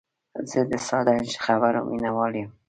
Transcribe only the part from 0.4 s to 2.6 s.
زه د ساده خبرو مینوال یم.